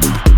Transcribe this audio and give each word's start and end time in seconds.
Thank 0.00 0.33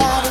somebody 0.00 0.29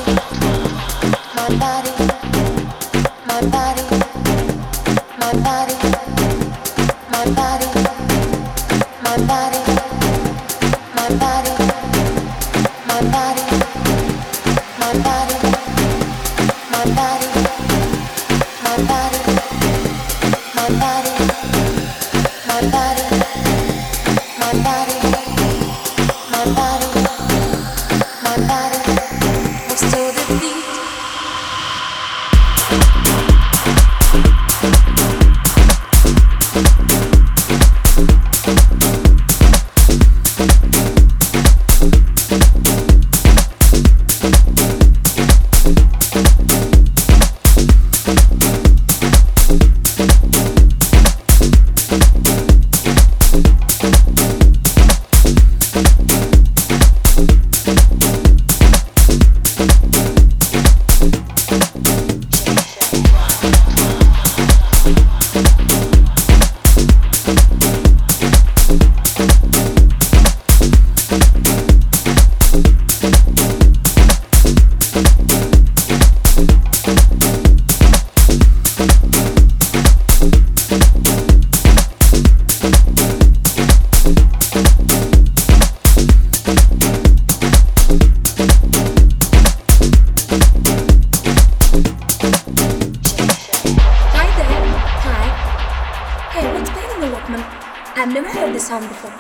before. 98.78 99.12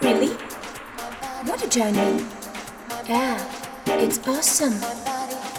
Really? 0.00 0.28
What 1.48 1.64
a 1.64 1.68
journey. 1.68 2.24
Yeah, 3.08 3.42
it's 3.86 4.18
awesome. 4.28 4.74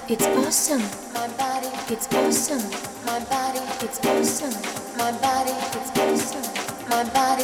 It's 0.08 0.26
awesome. 0.26 0.82
It's 1.92 2.08
awesome. 2.16 2.64
It's 3.84 4.00
awesome. 4.00 4.54
My 4.96 5.12
body, 5.20 5.52
it's 5.76 5.92
awesome. 6.00 6.48
My 6.88 7.04
body, 7.12 7.44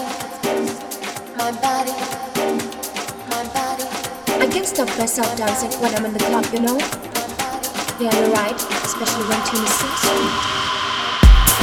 my 1.36 1.52
body, 1.60 1.92
my 3.28 3.44
body. 3.52 3.88
I 4.40 4.48
can't 4.50 4.66
stop 4.66 4.88
myself 4.98 5.36
dancing 5.36 5.72
when 5.82 5.94
I'm 5.94 6.06
in 6.06 6.14
the 6.14 6.20
club, 6.20 6.46
you 6.54 6.62
know? 6.62 6.78
Yeah, 8.00 8.16
you're 8.18 8.32
right, 8.32 8.56
especially 8.56 9.26
when 9.28 9.44
tune 9.46 9.64
is 9.66 9.74
so 9.76 9.88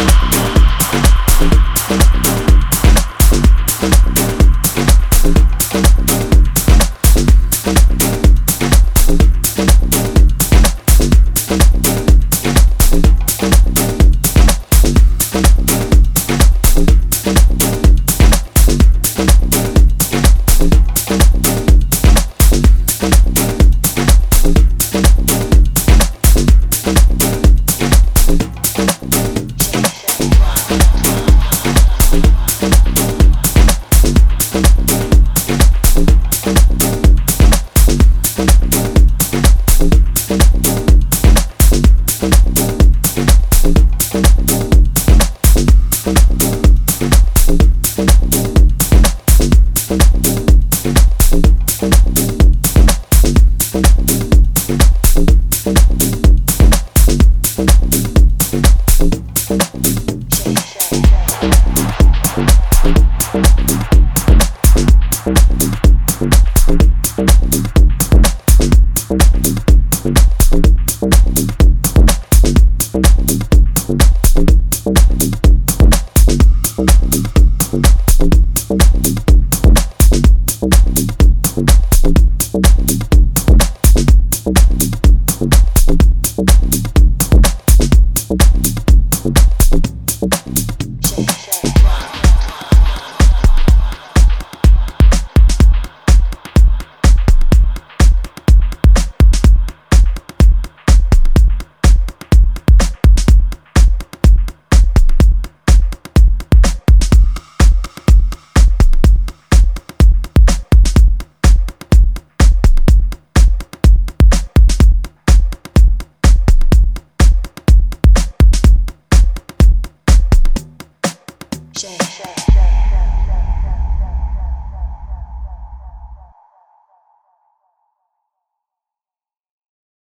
sweet. 0.04 0.59